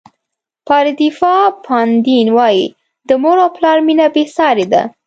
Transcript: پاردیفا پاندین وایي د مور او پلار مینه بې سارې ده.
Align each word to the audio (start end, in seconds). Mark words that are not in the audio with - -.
پاردیفا 0.67 1.35
پاندین 1.65 2.27
وایي 2.37 2.65
د 3.07 3.09
مور 3.21 3.37
او 3.45 3.49
پلار 3.57 3.77
مینه 3.85 4.07
بې 4.13 4.23
سارې 4.37 4.65
ده. 4.71 4.81